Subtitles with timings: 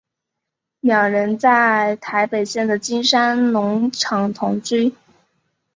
[0.79, 4.95] 两人在台北县的金山农场同居。